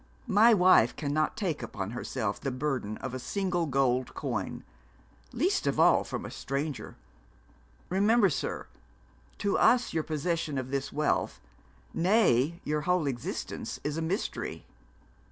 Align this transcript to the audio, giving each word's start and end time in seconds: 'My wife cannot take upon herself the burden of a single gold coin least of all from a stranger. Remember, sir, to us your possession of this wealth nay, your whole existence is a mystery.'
'My 0.25 0.51
wife 0.55 0.95
cannot 0.95 1.37
take 1.37 1.61
upon 1.61 1.91
herself 1.91 2.41
the 2.41 2.49
burden 2.49 2.97
of 3.05 3.13
a 3.13 3.19
single 3.19 3.67
gold 3.67 4.15
coin 4.15 4.63
least 5.31 5.67
of 5.67 5.79
all 5.79 6.03
from 6.03 6.25
a 6.25 6.31
stranger. 6.31 6.95
Remember, 7.87 8.31
sir, 8.31 8.65
to 9.37 9.59
us 9.59 9.93
your 9.93 10.01
possession 10.01 10.57
of 10.57 10.71
this 10.71 10.91
wealth 10.91 11.39
nay, 11.93 12.61
your 12.63 12.81
whole 12.81 13.05
existence 13.05 13.79
is 13.83 13.95
a 13.95 14.01
mystery.' 14.01 14.65